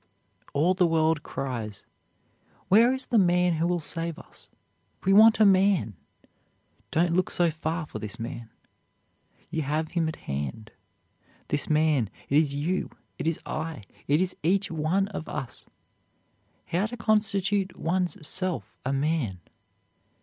All 0.53 0.73
the 0.73 0.87
world 0.87 1.21
cries, 1.21 1.85
Where 2.69 2.91
is 2.91 3.05
the 3.05 3.19
man 3.19 3.53
who 3.53 3.67
will 3.67 3.79
save 3.79 4.17
us? 4.17 4.49
We 5.05 5.13
want 5.13 5.39
a 5.39 5.45
man! 5.45 5.95
Don't 6.89 7.13
look 7.13 7.29
so 7.29 7.51
far 7.51 7.85
for 7.85 7.99
this 7.99 8.19
man. 8.19 8.49
You 9.51 9.61
have 9.61 9.89
him 9.91 10.07
at 10.07 10.15
hand. 10.15 10.71
This 11.49 11.69
man, 11.69 12.09
it 12.29 12.37
is 12.39 12.55
you, 12.55 12.89
it 13.19 13.27
is 13.27 13.39
I, 13.45 13.83
it 14.07 14.19
is 14.21 14.35
each 14.41 14.71
one 14.71 15.07
of 15.09 15.29
us!... 15.29 15.67
How 16.65 16.87
to 16.87 16.97
constitute 16.97 17.77
one's 17.77 18.27
self 18.27 18.75
a 18.83 18.91
man? 18.91 19.39